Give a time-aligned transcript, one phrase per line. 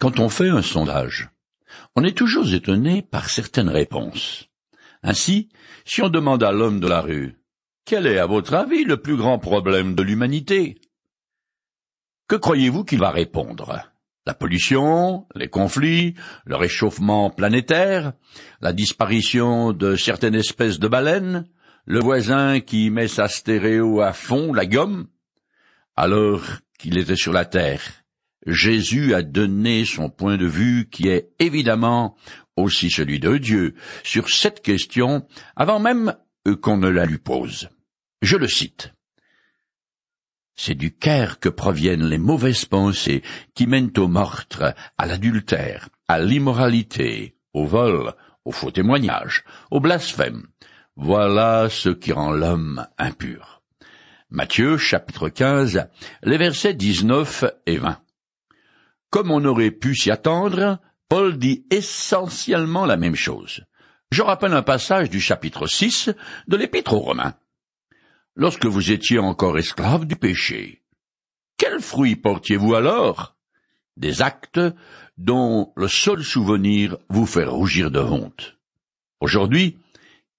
[0.00, 1.28] Quand on fait un sondage,
[1.94, 4.48] on est toujours étonné par certaines réponses.
[5.02, 5.50] Ainsi,
[5.84, 7.36] si on demande à l'homme de la rue
[7.84, 10.80] Quel est, à votre avis, le plus grand problème de l'humanité?
[12.28, 13.78] Que croyez-vous qu'il va répondre?
[14.24, 16.14] La pollution, les conflits,
[16.46, 18.14] le réchauffement planétaire,
[18.62, 21.46] la disparition de certaines espèces de baleines,
[21.84, 25.08] le voisin qui met sa stéréo à fond, la gomme?
[25.94, 26.42] Alors
[26.78, 27.82] qu'il était sur la terre,
[28.46, 32.16] Jésus a donné son point de vue qui est évidemment
[32.56, 35.26] aussi celui de Dieu sur cette question
[35.56, 36.14] avant même
[36.62, 37.68] qu'on ne la lui pose.
[38.22, 38.92] Je le cite.
[40.56, 43.22] C'est du cœur que proviennent les mauvaises pensées
[43.54, 48.12] qui mènent au meurtre, à l'adultère, à l'immoralité, au vol,
[48.44, 50.46] au faux témoignage, au blasphème.
[50.96, 53.62] Voilà ce qui rend l'homme impur.
[54.28, 55.88] Matthieu chapitre 15,
[56.24, 57.98] les versets 19 et 20.
[59.10, 60.78] Comme on aurait pu s'y attendre,
[61.08, 63.64] Paul dit essentiellement la même chose.
[64.12, 66.10] Je rappelle un passage du chapitre 6
[66.46, 67.34] de l'Épître aux Romains.
[68.36, 70.82] Lorsque vous étiez encore esclaves du péché,
[71.56, 73.36] quels fruits portiez-vous alors?
[73.96, 74.60] Des actes
[75.18, 78.56] dont le seul souvenir vous fait rougir de honte.
[79.20, 79.78] Aujourd'hui,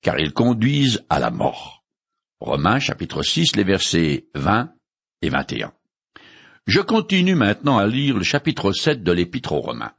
[0.01, 1.83] car ils conduisent à la mort.
[2.39, 4.73] Romains chapitre 6, les versets 20
[5.21, 5.73] et 21.
[6.67, 9.93] Je continue maintenant à lire le chapitre 7 de l'Épître aux Romains.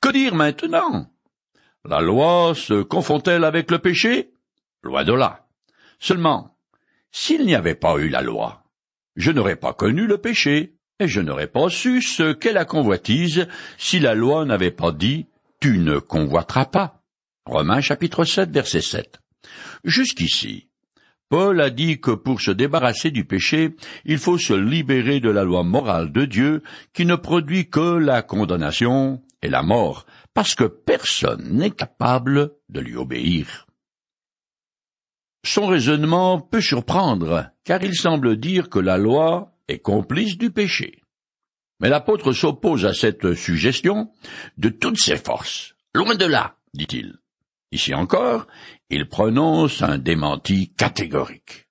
[0.00, 1.10] Que dire maintenant?
[1.84, 4.32] La loi se confond-elle avec le péché?
[4.82, 5.46] Loi de là.
[5.98, 6.56] Seulement,
[7.10, 8.64] s'il n'y avait pas eu la loi,
[9.16, 13.46] je n'aurais pas connu le péché, et je n'aurais pas su ce qu'est la convoitise
[13.76, 15.26] si la loi n'avait pas dit
[15.60, 17.02] Tu ne convoiteras pas.
[17.44, 19.20] Romains chapitre 7 verset 7.
[19.84, 20.68] Jusqu'ici,
[21.32, 25.44] Paul a dit que pour se débarrasser du péché, il faut se libérer de la
[25.44, 30.64] loi morale de Dieu qui ne produit que la condamnation et la mort, parce que
[30.64, 33.66] personne n'est capable de lui obéir.
[35.42, 41.00] Son raisonnement peut surprendre, car il semble dire que la loi est complice du péché.
[41.80, 44.10] Mais l'apôtre s'oppose à cette suggestion
[44.58, 45.76] de toutes ses forces.
[45.94, 47.21] Loin de là, dit-il.
[47.72, 48.46] Ici encore,
[48.90, 51.68] il prononce un démenti catégorique.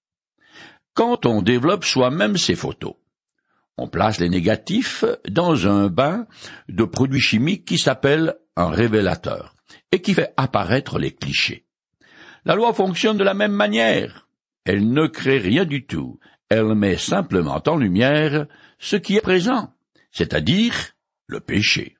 [0.96, 2.96] Quand on développe soi-même ses photos,
[3.78, 6.28] on place les négatifs dans un bain
[6.68, 9.56] de produits chimiques qui s'appelle un révélateur
[9.92, 11.66] et qui fait apparaître les clichés.
[12.46, 14.28] La loi fonctionne de la même manière.
[14.66, 16.20] Elle ne crée rien du tout.
[16.50, 18.48] Elle met simplement en lumière
[18.80, 19.74] ce qui est présent,
[20.12, 20.74] c'est-à-dire
[21.28, 21.96] le péché.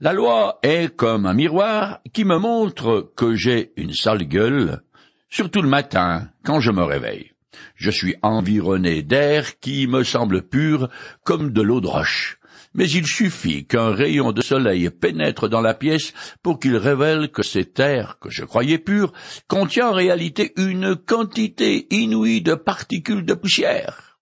[0.00, 4.82] La loi est comme un miroir qui me montre que j'ai une sale gueule,
[5.28, 7.32] surtout le matin, quand je me réveille.
[7.74, 10.88] Je suis environné d'air qui me semble pur
[11.24, 12.38] comme de l'eau de roche.
[12.74, 16.12] Mais il suffit qu'un rayon de soleil pénètre dans la pièce
[16.44, 19.12] pour qu'il révèle que cet air que je croyais pur
[19.48, 24.20] contient en réalité une quantité inouïe de particules de poussière.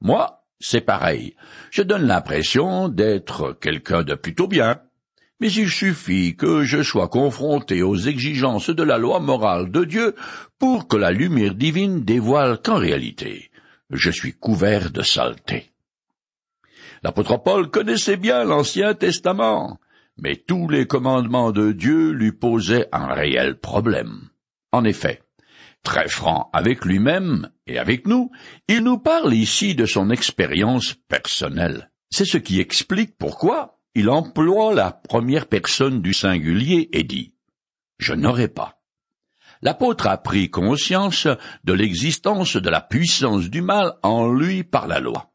[0.00, 1.34] Moi, c'est pareil.
[1.72, 4.80] Je donne l'impression d'être quelqu'un de plutôt bien,
[5.40, 10.14] mais il suffit que je sois confronté aux exigences de la loi morale de Dieu
[10.58, 13.50] pour que la lumière divine dévoile qu'en réalité,
[13.90, 15.70] je suis couvert de saleté.
[17.02, 19.78] L'apôtre Paul connaissait bien l'Ancien Testament,
[20.16, 24.30] mais tous les commandements de Dieu lui posaient un réel problème.
[24.72, 25.22] En effet,
[25.82, 28.30] très franc avec lui-même et avec nous,
[28.68, 31.90] il nous parle ici de son expérience personnelle.
[32.10, 37.32] C'est ce qui explique pourquoi il emploie la première personne du singulier et dit
[37.98, 38.82] Je n'aurai pas.
[39.62, 41.26] L'apôtre a pris conscience
[41.64, 45.32] de l'existence de la puissance du mal en lui par la loi.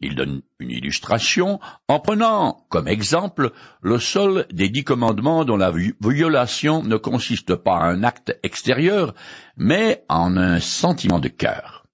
[0.00, 5.72] Il donne une illustration en prenant comme exemple le seul des dix commandements dont la
[5.72, 9.14] violation ne consiste pas en un acte extérieur,
[9.56, 11.86] mais en un sentiment de cœur,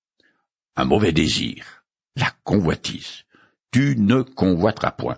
[0.74, 1.84] un mauvais désir,
[2.16, 3.23] la convoitise
[3.74, 5.16] tu ne convoiteras point.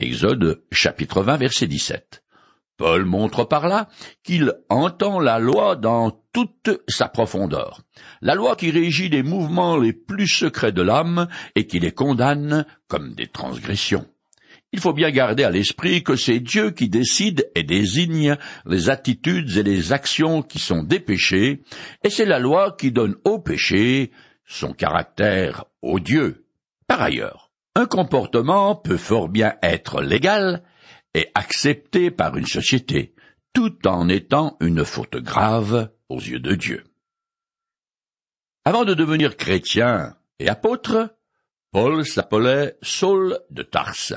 [0.00, 2.22] Exode chapitre 20 verset 17.
[2.78, 3.90] Paul montre par là
[4.24, 7.82] qu'il entend la loi dans toute sa profondeur,
[8.22, 12.64] la loi qui régit les mouvements les plus secrets de l'âme et qui les condamne
[12.86, 14.06] comme des transgressions.
[14.72, 19.54] Il faut bien garder à l'esprit que c'est Dieu qui décide et désigne les attitudes
[19.54, 21.62] et les actions qui sont des péchés,
[22.02, 24.12] et c'est la loi qui donne au péché
[24.46, 26.46] son caractère odieux.
[26.86, 27.47] Par ailleurs,
[27.78, 30.64] un comportement peut fort bien être légal
[31.14, 33.14] et accepté par une société,
[33.52, 36.82] tout en étant une faute grave aux yeux de Dieu.
[38.64, 41.14] Avant de devenir chrétien et apôtre,
[41.70, 44.14] Paul s'appelait Saul de Tarse.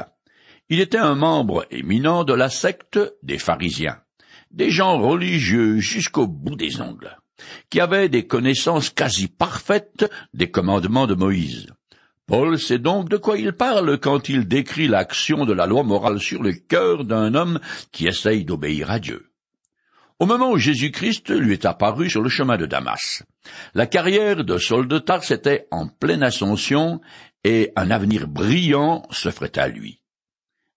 [0.70, 4.02] Il était un membre éminent de la secte des pharisiens,
[4.50, 7.16] des gens religieux jusqu'au bout des ongles,
[7.70, 11.68] qui avaient des connaissances quasi parfaites des commandements de Moïse.
[12.32, 16.22] Paul sait donc de quoi il parle quand il décrit l'action de la loi morale
[16.22, 17.60] sur le cœur d'un homme
[17.92, 19.34] qui essaye d'obéir à Dieu.
[20.18, 23.24] Au moment où Jésus-Christ lui est apparu sur le chemin de Damas,
[23.74, 27.02] la carrière de Saul de Tarse était en pleine ascension
[27.44, 30.02] et un avenir brillant s'offrait à lui.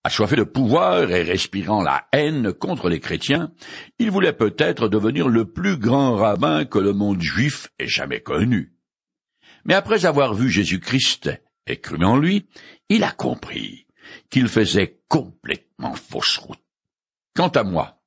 [0.03, 3.53] Assoiffé de pouvoir et respirant la haine contre les chrétiens,
[4.01, 8.73] il voulait peut-être devenir le plus grand rabbin que le monde juif ait jamais connu.
[9.65, 11.31] Mais après avoir vu Jésus-Christ
[11.67, 12.47] et cru en lui,
[12.89, 13.87] il a compris
[14.31, 16.59] qu'il faisait complètement fausse route.
[17.35, 18.01] Quant à moi,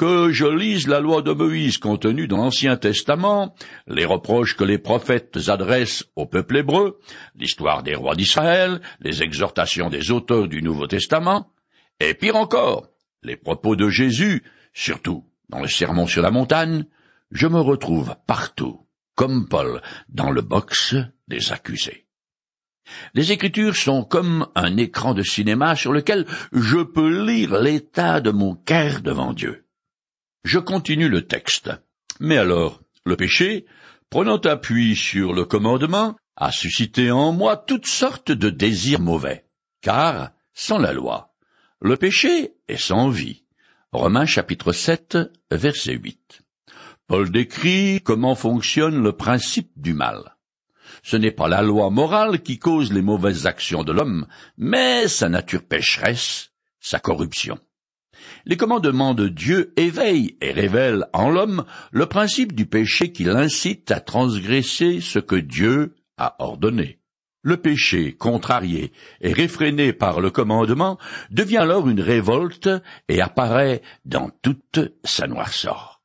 [0.00, 3.54] que je lise la loi de Moïse contenue dans l'Ancien Testament,
[3.86, 6.98] les reproches que les prophètes adressent au peuple hébreu,
[7.34, 11.52] l'histoire des rois d'Israël, les exhortations des auteurs du Nouveau Testament,
[12.00, 12.88] et pire encore,
[13.22, 14.42] les propos de Jésus,
[14.72, 16.86] surtout dans le Sermon sur la montagne,
[17.30, 20.94] je me retrouve partout, comme Paul, dans le box
[21.28, 22.06] des accusés.
[23.14, 28.30] Les Écritures sont comme un écran de cinéma sur lequel je peux lire l'état de
[28.30, 29.66] mon cœur devant Dieu.
[30.44, 31.70] Je continue le texte.
[32.18, 33.66] Mais alors, le péché,
[34.10, 39.44] prenant appui sur le commandement, a suscité en moi toutes sortes de désirs mauvais.
[39.82, 41.34] Car, sans la loi,
[41.80, 43.44] le péché est sans vie.
[43.92, 45.18] Romains chapitre 7,
[45.50, 46.42] verset 8.
[47.06, 50.36] Paul décrit comment fonctionne le principe du mal.
[51.02, 54.26] Ce n'est pas la loi morale qui cause les mauvaises actions de l'homme,
[54.56, 56.50] mais sa nature pécheresse,
[56.80, 57.58] sa corruption.
[58.44, 63.90] Les commandements de Dieu éveillent et révèlent en l'homme le principe du péché qui l'incite
[63.90, 66.98] à transgresser ce que Dieu a ordonné.
[67.42, 68.92] Le péché, contrarié
[69.22, 70.98] et réfréné par le commandement,
[71.30, 72.68] devient alors une révolte
[73.08, 76.02] et apparaît dans toute sa noirceur.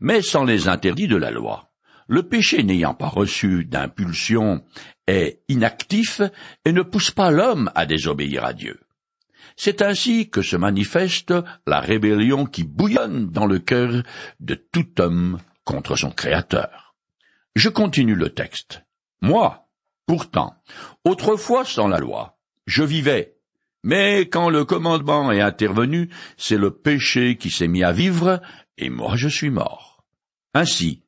[0.00, 1.71] Mais sans les interdits de la loi,
[2.08, 4.64] le péché n'ayant pas reçu d'impulsion
[5.06, 6.20] est inactif
[6.64, 8.80] et ne pousse pas l'homme à désobéir à Dieu.
[9.56, 11.34] C'est ainsi que se manifeste
[11.66, 14.02] la rébellion qui bouillonne dans le cœur
[14.40, 16.94] de tout homme contre son Créateur.
[17.54, 18.82] Je continue le texte.
[19.20, 19.68] Moi,
[20.06, 20.54] pourtant,
[21.04, 23.36] autrefois sans la loi, je vivais,
[23.84, 28.40] mais quand le commandement est intervenu, c'est le péché qui s'est mis à vivre,
[28.78, 30.04] et moi je suis mort.
[30.54, 31.01] Ainsi,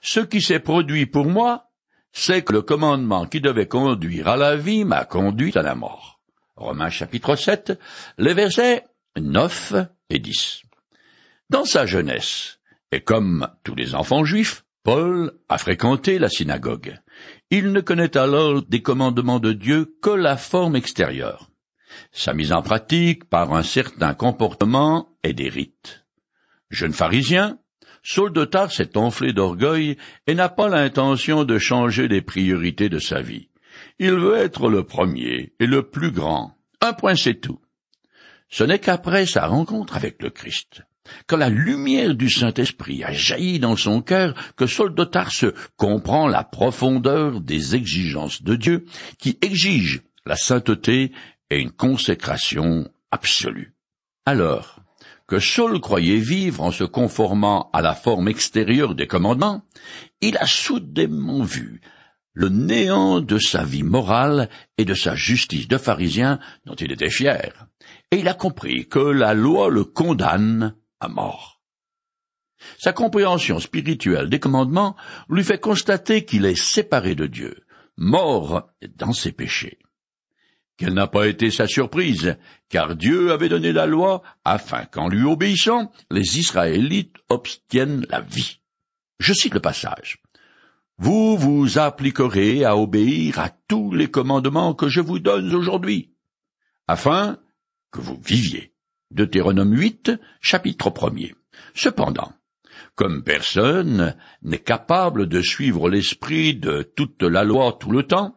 [0.00, 1.70] ce qui s'est produit pour moi,
[2.12, 6.20] c'est que le commandement qui devait conduire à la vie m'a conduit à la mort.
[6.56, 7.78] Romains chapitre 7,
[8.18, 8.84] les versets
[9.16, 9.74] 9
[10.10, 10.62] et 10.
[11.48, 12.58] Dans sa jeunesse,
[12.92, 16.98] et comme tous les enfants juifs, Paul a fréquenté la synagogue.
[17.50, 21.50] Il ne connaît alors des commandements de Dieu que la forme extérieure,
[22.12, 26.06] sa mise en pratique par un certain comportement et des rites.
[26.70, 27.58] Jeune pharisien,
[28.02, 32.98] Saul de Tarse s'est enflé d'orgueil et n'a pas l'intention de changer les priorités de
[32.98, 33.48] sa vie.
[33.98, 36.56] Il veut être le premier et le plus grand.
[36.80, 37.60] Un point c'est tout.
[38.48, 40.82] Ce n'est qu'après sa rencontre avec le Christ,
[41.26, 46.26] quand la lumière du Saint-Esprit a jailli dans son cœur, que Saul de Tarse comprend
[46.26, 48.86] la profondeur des exigences de Dieu
[49.18, 51.12] qui exigent la sainteté
[51.50, 53.74] et une consécration absolue.
[54.26, 54.79] Alors
[55.30, 59.62] que Saul croyait vivre en se conformant à la forme extérieure des commandements,
[60.20, 61.80] il a soudainement vu
[62.32, 67.10] le néant de sa vie morale et de sa justice de pharisien dont il était
[67.10, 67.68] fier,
[68.10, 71.62] et il a compris que la loi le condamne à mort.
[72.80, 74.96] Sa compréhension spirituelle des commandements
[75.28, 77.64] lui fait constater qu'il est séparé de Dieu,
[77.96, 79.78] mort dans ses péchés.
[80.80, 82.38] Quelle n'a pas été sa surprise,
[82.70, 88.60] car Dieu avait donné la loi afin qu'en lui obéissant, les Israélites obtiennent la vie.
[89.18, 90.22] Je cite le passage
[91.00, 96.12] vous vous appliquerez à obéir à tous les commandements que je vous donne aujourd'hui,
[96.86, 97.38] afin
[97.90, 98.74] que vous viviez.
[99.10, 101.28] Deutéronome 8, chapitre 1
[101.74, 102.34] Cependant,
[102.96, 108.36] comme personne n'est capable de suivre l'esprit de toute la loi tout le temps,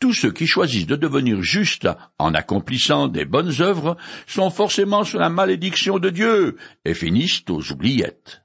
[0.00, 3.96] tous ceux qui choisissent de devenir justes en accomplissant des bonnes œuvres
[4.26, 8.42] sont forcément sous la malédiction de Dieu et finissent aux oubliettes.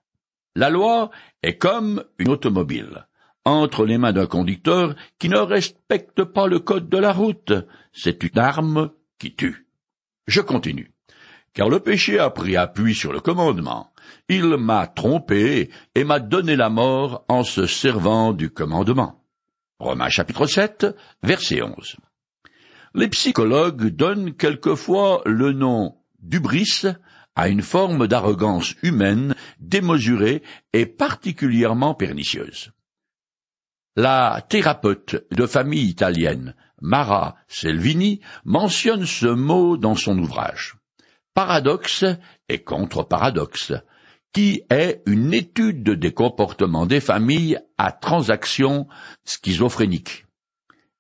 [0.56, 1.12] La loi
[1.44, 3.08] est comme une automobile
[3.46, 7.54] entre les mains d'un conducteur qui ne respecte pas le code de la route.
[7.94, 9.68] C'est une arme qui tue.
[10.28, 10.92] Je continue.
[11.54, 13.92] Car le péché a pris appui sur le commandement.
[14.28, 19.19] Il m'a trompé et m'a donné la mort en se servant du commandement.
[19.80, 20.88] Romains chapitre 7,
[21.24, 21.96] verset 11.
[22.96, 26.84] Les psychologues donnent quelquefois le nom d'ubris
[27.36, 30.44] à une forme d'arrogance humaine démesurée
[30.74, 32.72] et particulièrement pernicieuse.
[33.96, 40.76] La thérapeute de famille italienne Mara Selvini mentionne ce mot dans son ouvrage.
[41.34, 42.04] Paradoxe
[42.50, 43.72] et contre-paradoxe,
[44.34, 48.88] qui est une étude des comportements des familles à transaction
[49.24, 50.26] schizophrénique.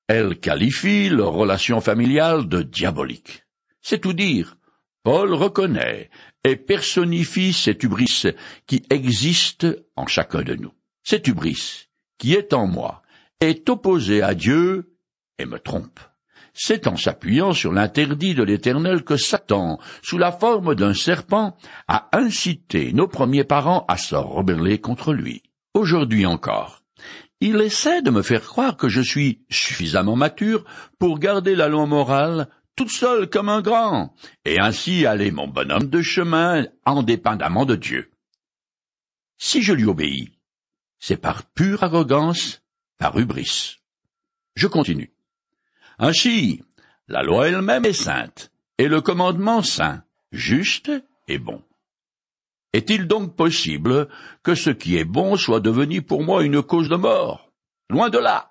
[0.08, 3.44] Elle qualifie leur relation familiale de diabolique.
[3.82, 4.58] C'est tout dire.
[5.04, 6.10] Paul reconnaît
[6.44, 8.24] et personnifie cet hubris
[8.66, 10.74] qui existe en chacun de nous.
[11.04, 13.02] Cet hubris qui est en moi
[13.40, 14.96] est opposé à Dieu
[15.38, 16.00] et me trompe.
[16.54, 22.10] C'est en s'appuyant sur l'interdit de l'Éternel que Satan, sous la forme d'un serpent, a
[22.14, 25.44] incité nos premiers parents à se rebeller contre lui.
[25.74, 26.82] Aujourd'hui encore,
[27.42, 30.66] il essaie de me faire croire que je suis suffisamment mature
[30.98, 34.16] pour garder la loi morale toute seule comme un grand,
[34.46, 38.10] et ainsi aller mon bonhomme de chemin indépendamment de Dieu.
[39.38, 40.32] Si je lui obéis,
[40.98, 42.62] c'est par pure arrogance,
[42.98, 43.80] par hubris.
[44.56, 45.14] Je continue.
[46.00, 46.64] Ainsi,
[47.10, 50.92] la loi elle-même est sainte, et le commandement saint, juste
[51.28, 51.62] et bon.
[52.72, 54.08] Est-il donc possible
[54.42, 57.52] que ce qui est bon soit devenu pour moi une cause de mort?
[57.90, 58.50] Loin de là.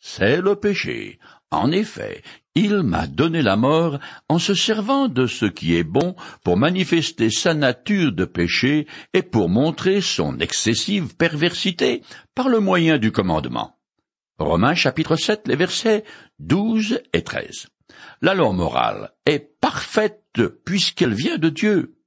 [0.00, 1.18] C'est le péché.
[1.52, 2.22] En effet,
[2.56, 7.30] il m'a donné la mort en se servant de ce qui est bon pour manifester
[7.30, 12.02] sa nature de péché et pour montrer son excessive perversité
[12.34, 13.76] par le moyen du commandement.
[14.40, 16.02] Romains chapitre 7, les versets
[16.38, 17.66] 12 et 13.
[18.22, 21.98] La loi morale est parfaite puisqu'elle vient de Dieu.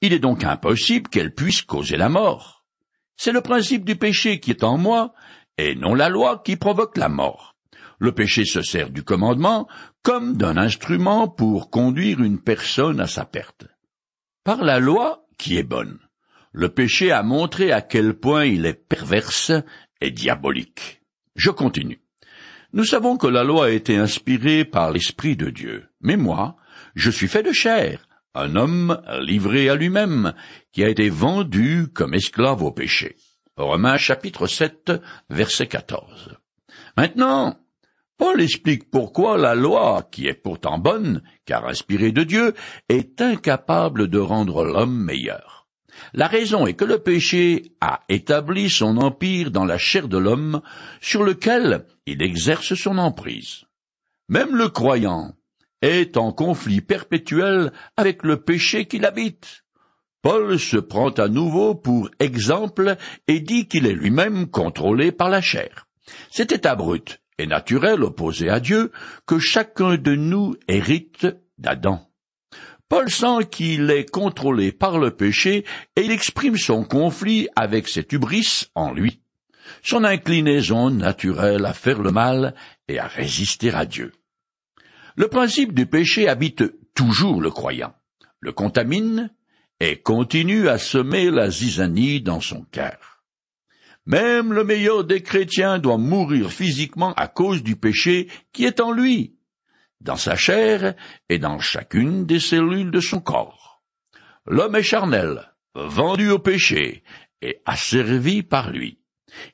[0.00, 2.64] Il est donc impossible qu'elle puisse causer la mort.
[3.18, 5.12] C'est le principe du péché qui est en moi,
[5.58, 7.54] et non la loi qui provoque la mort.
[7.98, 9.68] Le péché se sert du commandement
[10.02, 13.66] comme d'un instrument pour conduire une personne à sa perte.
[14.42, 15.98] Par la loi qui est bonne,
[16.52, 19.52] le péché a montré à quel point il est perverse
[20.00, 21.03] et diabolique.
[21.34, 22.00] Je continue.
[22.72, 25.88] Nous savons que la loi a été inspirée par l'Esprit de Dieu.
[26.00, 26.56] Mais moi,
[26.94, 30.32] je suis fait de chair, un homme livré à lui-même,
[30.72, 33.16] qui a été vendu comme esclave au péché.
[33.56, 34.92] Romains chapitre 7,
[35.30, 36.36] verset 14.
[36.96, 37.56] Maintenant,
[38.16, 42.54] Paul explique pourquoi la loi, qui est pourtant bonne, car inspirée de Dieu,
[42.88, 45.53] est incapable de rendre l'homme meilleur.
[46.12, 50.60] La raison est que le péché a établi son empire dans la chair de l'homme,
[51.00, 53.64] sur lequel il exerce son emprise.
[54.28, 55.34] Même le croyant
[55.82, 59.64] est en conflit perpétuel avec le péché qui l'habite.
[60.22, 62.96] Paul se prend à nouveau pour exemple
[63.28, 65.86] et dit qu'il est lui-même contrôlé par la chair.
[66.30, 68.90] Cet état brut et naturel opposé à Dieu
[69.26, 71.26] que chacun de nous hérite
[71.58, 72.08] d'Adam.
[72.88, 75.64] Paul sent qu'il est contrôlé par le péché
[75.96, 79.20] et il exprime son conflit avec cet hubris en lui,
[79.82, 82.54] son inclinaison naturelle à faire le mal
[82.88, 84.12] et à résister à Dieu.
[85.16, 86.64] Le principe du péché habite
[86.94, 87.94] toujours le croyant,
[88.40, 89.30] le contamine
[89.80, 93.22] et continue à semer la zizanie dans son cœur.
[94.06, 98.92] Même le meilleur des chrétiens doit mourir physiquement à cause du péché qui est en
[98.92, 99.36] lui,
[100.04, 100.94] dans sa chair
[101.28, 103.82] et dans chacune des cellules de son corps.
[104.46, 107.02] L'homme est charnel, vendu au péché
[107.42, 109.00] et asservi par lui.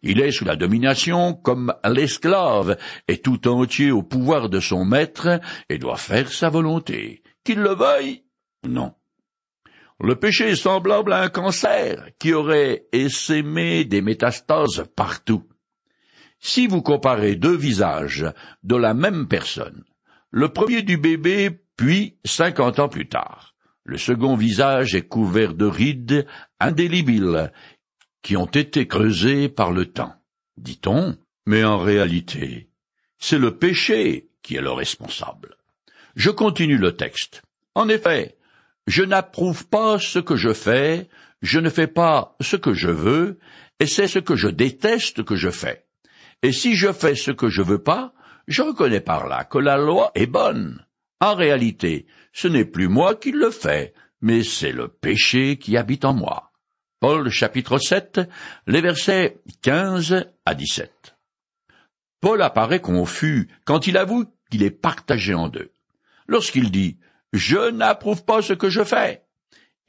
[0.03, 2.77] Il est sous la domination comme l'esclave
[3.09, 5.41] est tout entier au pouvoir de son maître
[5.71, 8.25] et doit faire sa volonté, qu'il le veuille
[8.69, 8.95] non.
[10.03, 15.47] Le péché est semblable à un cancer qui aurait essaimé des métastases partout.
[16.39, 18.27] Si vous comparez deux visages
[18.63, 19.85] de la même personne,
[20.31, 23.55] le premier du bébé, puis cinquante ans plus tard.
[23.85, 26.27] Le second visage est couvert de rides
[26.61, 27.53] indélébiles
[28.23, 30.15] qui ont été creusées par le temps,
[30.57, 32.69] dit-on, mais en réalité,
[33.19, 35.57] c'est le péché qui est le responsable.
[36.17, 37.43] Je continue le texte.
[37.75, 38.37] En effet,
[38.87, 41.09] je n'approuve pas ce que je fais,
[41.43, 43.39] je ne fais pas ce que je veux,
[43.79, 45.87] et c'est ce que je déteste que je fais.
[46.43, 48.13] Et si je fais ce que je veux pas,
[48.51, 50.85] je reconnais par là que la loi est bonne.
[51.21, 56.05] En réalité, ce n'est plus moi qui le fais, mais c'est le péché qui habite
[56.05, 56.51] en moi.
[56.99, 58.21] Paul chapitre 7,
[58.67, 61.17] les versets 15 à 17.
[62.21, 65.71] Paul apparaît confus quand il avoue qu'il est partagé en deux.
[66.27, 66.99] Lorsqu'il dit
[67.33, 69.23] Je n'approuve pas ce que je fais,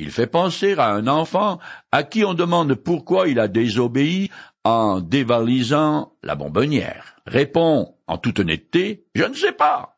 [0.02, 1.60] il fait penser à un enfant
[1.92, 4.32] à qui on demande pourquoi il a désobéi
[4.64, 7.16] en dévalisant la bonbonnière.
[7.26, 9.98] Répond en toute honnêteté Je ne sais pas.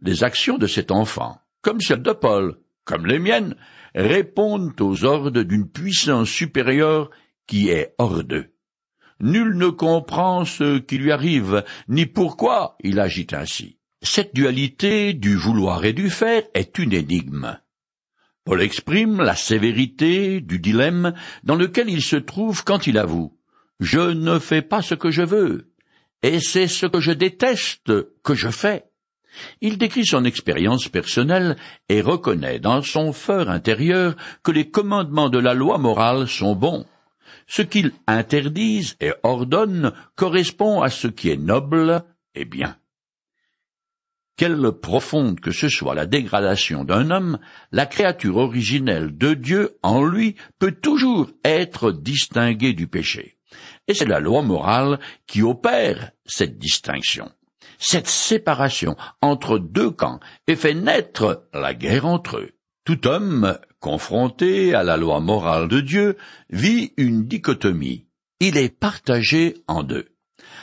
[0.00, 3.56] les actions de cet enfant, comme celles de Paul, comme les miennes,
[3.94, 7.10] répondent aux ordres d'une puissance supérieure
[7.46, 8.52] qui est hors d'eux.
[9.20, 13.78] Nul ne comprend ce qui lui arrive, ni pourquoi il agit ainsi.
[14.02, 17.58] Cette dualité du vouloir et du faire est une énigme.
[18.44, 23.38] Paul exprime la sévérité du dilemme dans lequel il se trouve quand il avoue
[23.80, 25.70] Je ne fais pas ce que je veux,
[26.22, 28.84] et c'est ce que je déteste que je fais.
[29.60, 31.56] Il décrit son expérience personnelle
[31.88, 36.86] et reconnaît dans son feu intérieur que les commandements de la loi morale sont bons.
[37.46, 42.04] Ce qu'ils interdisent et ordonnent correspond à ce qui est noble
[42.34, 42.76] et bien.
[44.36, 47.38] Quelle profonde que ce soit la dégradation d'un homme,
[47.70, 53.38] la créature originelle de Dieu en lui peut toujours être distinguée du péché.
[53.88, 57.30] Et c'est la loi morale qui opère cette distinction
[57.78, 62.52] cette séparation entre deux camps et fait naître la guerre entre eux.
[62.84, 66.16] Tout homme, confronté à la loi morale de Dieu,
[66.50, 68.06] vit une dichotomie.
[68.40, 70.06] Il est partagé en deux.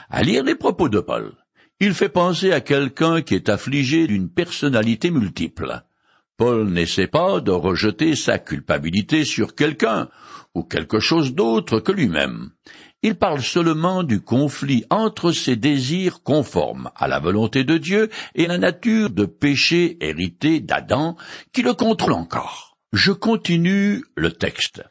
[0.09, 1.33] À lire les propos de Paul,
[1.79, 5.83] il fait penser à quelqu'un qui est affligé d'une personnalité multiple.
[6.37, 10.09] Paul n'essaie pas de rejeter sa culpabilité sur quelqu'un
[10.53, 12.51] ou quelque chose d'autre que lui-même.
[13.03, 18.45] Il parle seulement du conflit entre ses désirs conformes à la volonté de Dieu et
[18.45, 21.15] la nature de péché hérité d'Adam
[21.51, 22.77] qui le contrôle encore.
[22.93, 24.83] Je continue le texte.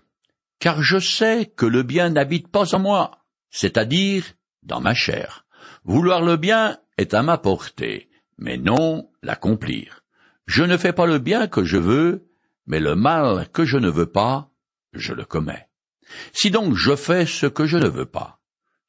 [0.59, 4.25] Car je sais que le bien n'habite pas en moi, c'est-à-dire
[4.63, 5.45] dans ma chair.
[5.85, 10.03] Vouloir le bien est à ma portée, mais non l'accomplir.
[10.47, 12.27] Je ne fais pas le bien que je veux,
[12.67, 14.50] mais le mal que je ne veux pas,
[14.93, 15.69] je le commets.
[16.33, 18.41] Si donc je fais ce que je ne veux pas,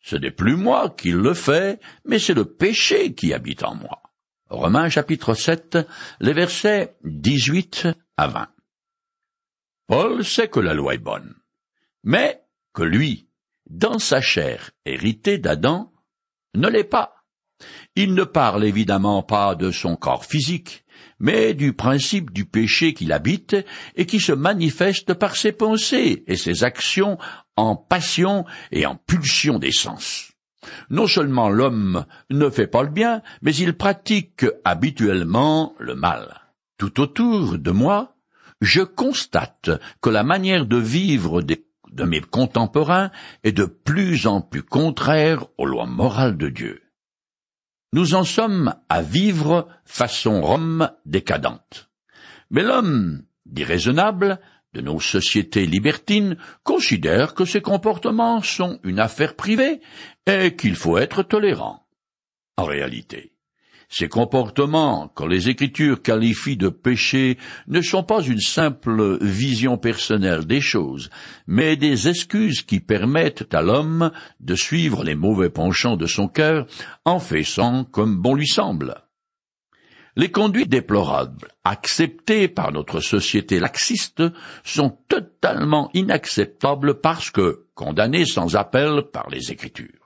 [0.01, 4.01] ce n'est plus moi qui le fais, mais c'est le péché qui habite en moi.
[4.49, 5.77] Romains chapitre 7,
[6.19, 8.49] les versets 18 à 20.
[9.87, 11.35] Paul sait que la loi est bonne,
[12.03, 12.43] mais
[12.73, 13.29] que lui,
[13.69, 15.93] dans sa chair héritée d'Adam,
[16.55, 17.15] ne l'est pas.
[17.95, 20.80] Il ne parle évidemment pas de son corps physique,
[21.21, 23.55] mais du principe du péché qu'il habite
[23.95, 27.17] et qui se manifeste par ses pensées et ses actions
[27.55, 30.31] en passion et en pulsion des sens.
[30.89, 36.41] Non seulement l'homme ne fait pas le bien, mais il pratique habituellement le mal.
[36.77, 38.15] Tout autour de moi,
[38.59, 39.69] je constate
[40.01, 43.11] que la manière de vivre de mes contemporains
[43.43, 46.81] est de plus en plus contraire aux lois morales de Dieu.
[47.93, 51.89] Nous en sommes à vivre façon Rome décadente.
[52.49, 54.39] Mais l'homme, dit raisonnable,
[54.73, 59.81] de nos sociétés libertines considère que ces comportements sont une affaire privée
[60.25, 61.85] et qu'il faut être tolérant.
[62.55, 63.30] En réalité,
[63.91, 70.45] ces comportements, quand les Écritures qualifient de péché, ne sont pas une simple vision personnelle
[70.45, 71.09] des choses,
[71.45, 76.67] mais des excuses qui permettent à l'homme de suivre les mauvais penchants de son cœur
[77.03, 78.95] en faisant comme bon lui semble.
[80.15, 84.23] Les conduites déplorables, acceptées par notre société laxiste,
[84.63, 90.00] sont totalement inacceptables parce que condamnées sans appel par les Écritures.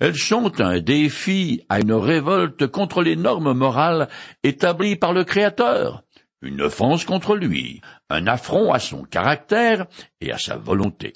[0.00, 4.08] Elles sont un défi à une révolte contre les normes morales
[4.42, 6.04] établies par le Créateur,
[6.42, 9.86] une offense contre lui, un affront à son caractère
[10.20, 11.14] et à sa volonté.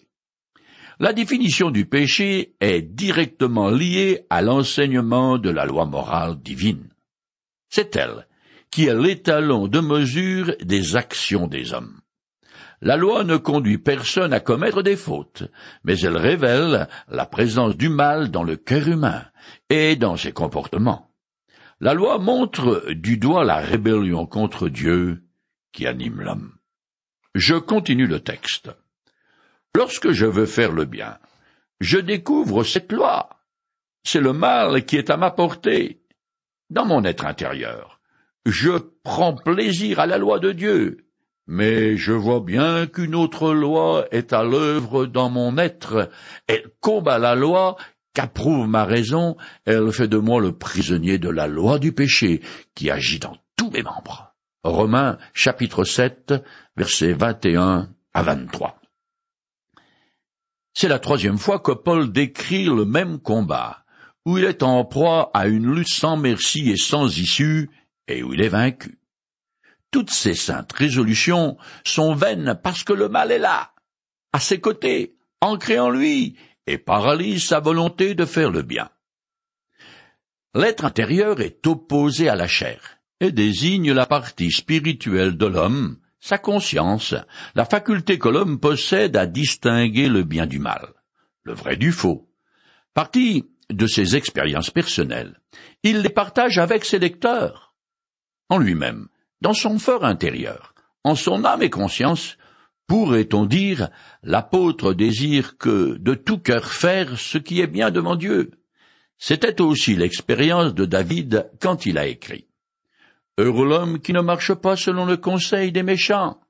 [0.98, 6.90] La définition du péché est directement liée à l'enseignement de la loi morale divine.
[7.70, 8.26] C'est elle
[8.70, 12.00] qui est l'étalon de mesure des actions des hommes.
[12.82, 15.44] La loi ne conduit personne à commettre des fautes,
[15.84, 19.24] mais elle révèle la présence du mal dans le cœur humain
[19.68, 21.10] et dans ses comportements.
[21.80, 25.22] La loi montre du doigt la rébellion contre Dieu
[25.72, 26.52] qui anime l'homme.
[27.34, 28.70] Je continue le texte.
[29.76, 31.18] Lorsque je veux faire le bien,
[31.80, 33.28] je découvre cette loi.
[34.04, 36.02] C'est le mal qui est à ma portée.
[36.70, 38.00] Dans mon être intérieur,
[38.46, 38.70] je
[39.02, 41.09] prends plaisir à la loi de Dieu,
[41.50, 46.08] mais je vois bien qu'une autre loi est à l'œuvre dans mon être.
[46.46, 47.76] Elle combat la loi
[48.14, 52.40] qu'approuve ma raison, elle fait de moi le prisonnier de la loi du péché
[52.76, 54.32] qui agit dans tous mes membres.
[54.62, 56.34] Romains chapitre 7
[56.76, 58.80] versets 21 à 23.
[60.72, 63.84] C'est la troisième fois que Paul décrit le même combat,
[64.24, 67.70] où il est en proie à une lutte sans merci et sans issue,
[68.06, 68.99] et où il est vaincu.
[69.90, 73.72] Toutes ces saintes résolutions sont vaines parce que le mal est là,
[74.32, 78.90] à ses côtés, ancré en lui, et paralyse sa volonté de faire le bien.
[80.54, 86.38] L'être intérieur est opposé à la chair, et désigne la partie spirituelle de l'homme, sa
[86.38, 87.14] conscience,
[87.54, 90.88] la faculté que l'homme possède à distinguer le bien du mal,
[91.42, 92.30] le vrai du faux.
[92.94, 95.40] Partie de ses expériences personnelles,
[95.82, 97.74] il les partage avec ses lecteurs.
[98.48, 99.08] En lui-même,
[99.40, 100.74] dans son fort intérieur,
[101.04, 102.36] en son âme et conscience,
[102.86, 103.88] pourrait-on dire,
[104.22, 108.50] l'apôtre désire que de tout cœur faire ce qui est bien devant Dieu.
[109.16, 112.48] C'était aussi l'expérience de David quand il a écrit.
[113.38, 116.40] Heureux l'homme qui ne marche pas selon le conseil des méchants.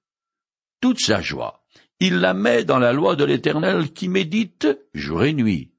[0.80, 1.62] Toute sa joie,
[2.00, 5.72] il la met dans la loi de l'Éternel qui médite jour et nuit.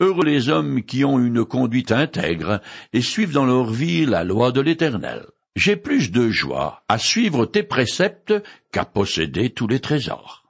[0.00, 2.60] Heureux les hommes qui ont une conduite intègre
[2.92, 5.26] et suivent dans leur vie la loi de l'Éternel.
[5.56, 8.34] J'ai plus de joie à suivre tes préceptes
[8.72, 10.44] qu'à posséder tous les trésors.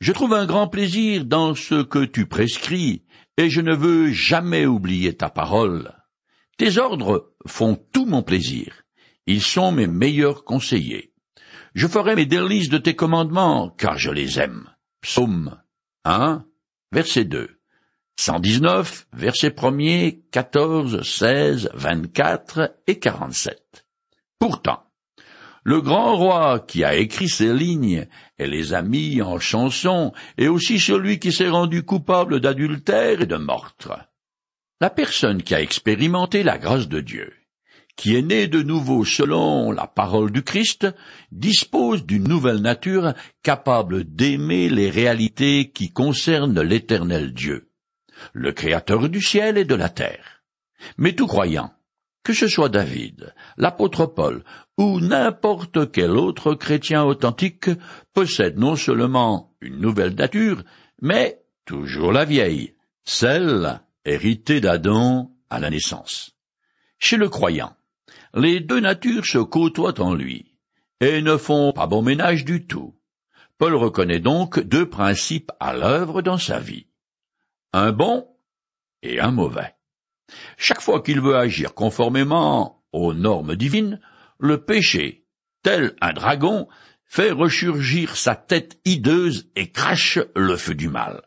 [0.00, 3.04] Je trouve un grand plaisir dans ce que tu prescris,
[3.38, 5.92] et je ne veux jamais oublier ta parole.
[6.58, 8.82] Tes ordres font tout mon plaisir.
[9.26, 11.12] Ils sont mes meilleurs conseillers.
[11.74, 14.70] Je ferai mes délices de tes commandements, car je les aime.
[15.02, 15.60] Psaume
[16.04, 16.44] 1,
[16.92, 17.60] verset 2.
[18.18, 23.85] 119, versets 1er, 14, 16, 24 et 47.
[24.38, 24.82] Pourtant,
[25.64, 28.06] le grand roi qui a écrit ces lignes
[28.38, 33.26] et les a mis en chanson est aussi celui qui s'est rendu coupable d'adultère et
[33.26, 33.98] de meurtre.
[34.80, 37.32] La personne qui a expérimenté la grâce de Dieu,
[37.96, 40.86] qui est née de nouveau selon la parole du Christ,
[41.32, 47.70] dispose d'une nouvelle nature capable d'aimer les réalités qui concernent l'éternel Dieu,
[48.34, 50.44] le Créateur du ciel et de la terre.
[50.98, 51.72] Mais tout croyant,
[52.26, 54.42] que ce soit David, l'apôtre Paul
[54.76, 57.70] ou n'importe quel autre chrétien authentique
[58.14, 60.64] possède non seulement une nouvelle nature,
[61.00, 66.32] mais toujours la vieille, celle héritée d'Adam à la naissance.
[66.98, 67.76] Chez le croyant,
[68.34, 70.56] les deux natures se côtoient en lui,
[70.98, 72.96] et ne font pas bon ménage du tout.
[73.56, 76.88] Paul reconnaît donc deux principes à l'œuvre dans sa vie.
[77.72, 78.26] Un bon
[79.02, 79.75] et un mauvais.
[80.56, 84.00] Chaque fois qu'il veut agir conformément aux normes divines,
[84.38, 85.24] le péché,
[85.62, 86.68] tel un dragon,
[87.04, 91.22] fait ressurgir sa tête hideuse et crache le feu du mal.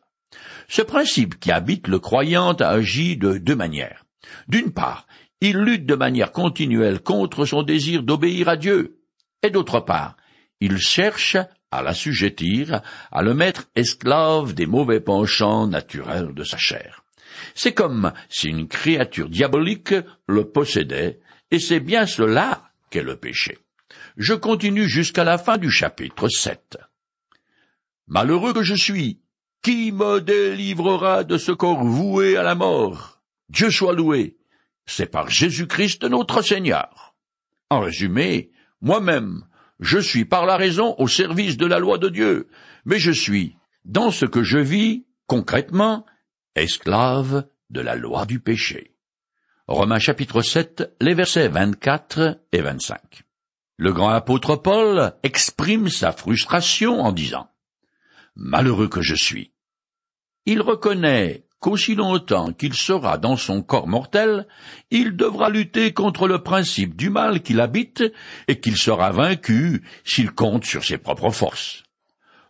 [0.67, 4.05] Ce principe qui habite le croyant agit de deux manières.
[4.47, 5.07] D'une part,
[5.41, 8.99] il lutte de manière continuelle contre son désir d'obéir à Dieu,
[9.41, 10.17] et d'autre part,
[10.59, 11.37] il cherche
[11.71, 12.81] à l'assujettir,
[13.11, 17.03] à le mettre esclave des mauvais penchants naturels de sa chair.
[17.55, 19.93] C'est comme si une créature diabolique
[20.27, 21.19] le possédait,
[21.51, 23.57] et c'est bien cela qu'est le péché.
[24.17, 26.77] Je continue jusqu'à la fin du chapitre 7.
[28.07, 29.19] Malheureux que je suis,
[29.61, 33.21] qui me délivrera de ce corps voué à la mort?
[33.49, 34.37] Dieu soit loué.
[34.85, 37.15] C'est par Jésus-Christ notre Seigneur.
[37.69, 39.45] En résumé, moi-même,
[39.79, 42.47] je suis par la raison au service de la loi de Dieu,
[42.85, 46.05] mais je suis, dans ce que je vis, concrètement,
[46.55, 48.95] esclave de la loi du péché.
[49.67, 53.23] Romains chapitre 7, les versets 24 et 25.
[53.77, 57.49] Le grand apôtre Paul exprime sa frustration en disant
[58.35, 59.53] Malheureux que je suis.
[60.45, 64.47] Il reconnaît qu'aussi longtemps qu'il sera dans son corps mortel,
[64.91, 68.03] il devra lutter contre le principe du mal qu'il habite
[68.47, 71.83] et qu'il sera vaincu s'il compte sur ses propres forces.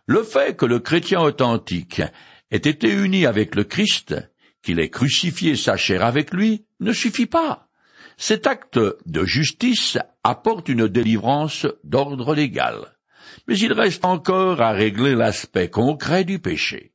[0.06, 2.02] Le fait que le chrétien authentique
[2.50, 4.14] ait été uni avec le Christ,
[4.62, 7.68] qu'il ait crucifié sa chair avec lui, ne suffit pas.
[8.16, 12.94] Cet acte de justice apporte une délivrance d'ordre légal.
[13.48, 16.92] Mais il reste encore à régler l'aspect concret du péché.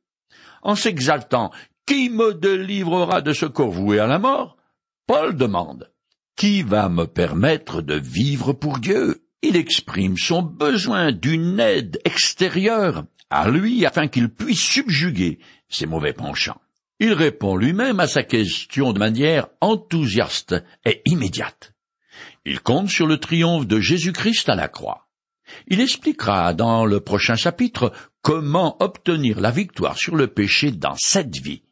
[0.62, 1.50] En s'exaltant,
[1.86, 4.56] qui me délivrera de ce corps voué à la mort?
[5.06, 5.90] Paul demande.
[6.36, 9.22] Qui va me permettre de vivre pour Dieu?
[9.42, 16.12] Il exprime son besoin d'une aide extérieure à lui afin qu'il puisse subjuguer ses mauvais
[16.12, 16.60] penchants.
[16.98, 21.74] Il répond lui-même à sa question de manière enthousiaste et immédiate.
[22.44, 25.08] Il compte sur le triomphe de Jésus-Christ à la croix.
[25.68, 31.36] Il expliquera dans le prochain chapitre comment obtenir la victoire sur le péché dans cette
[31.36, 31.62] vie.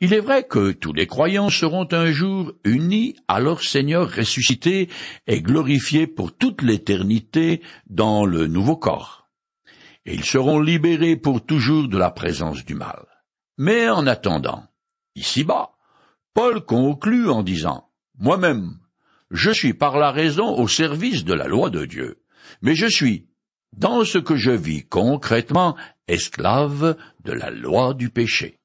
[0.00, 4.88] Il est vrai que tous les croyants seront un jour unis à leur Seigneur ressuscité
[5.26, 9.23] et glorifiés pour toute l'éternité dans le nouveau corps
[10.04, 13.06] ils seront libérés pour toujours de la présence du mal.
[13.56, 14.64] Mais en attendant,
[15.14, 15.70] ici-bas,
[16.34, 18.78] Paul conclut en disant, Moi-même,
[19.30, 22.22] je suis par la raison au service de la loi de Dieu,
[22.60, 23.28] mais je suis,
[23.76, 25.76] dans ce que je vis concrètement,
[26.08, 28.60] esclave de la loi du péché.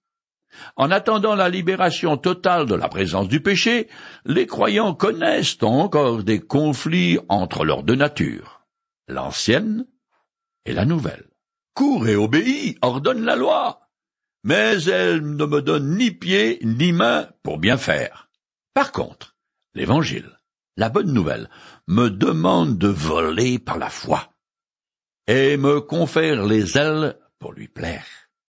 [0.76, 3.88] En attendant la libération totale de la présence du péché,
[4.26, 8.66] les croyants connaissent encore des conflits entre leurs deux natures,
[9.08, 9.86] l'ancienne
[10.66, 11.29] et la nouvelle.
[11.80, 13.88] Cours et obéis, ordonne la loi,
[14.44, 18.30] mais elle ne me donne ni pied ni main pour bien faire.
[18.74, 19.38] Par contre,
[19.74, 20.30] l'Évangile,
[20.76, 21.50] la bonne nouvelle,
[21.88, 24.30] me demande de voler par la foi
[25.26, 28.19] et me confère les ailes pour lui plaire.